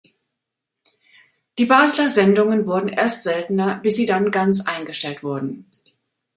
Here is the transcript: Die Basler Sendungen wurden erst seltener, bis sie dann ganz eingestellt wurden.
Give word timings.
Die 1.59 1.67
Basler 1.67 2.09
Sendungen 2.09 2.65
wurden 2.65 2.89
erst 2.89 3.21
seltener, 3.21 3.77
bis 3.83 3.97
sie 3.97 4.07
dann 4.07 4.31
ganz 4.31 4.65
eingestellt 4.65 5.21
wurden. 5.21 5.69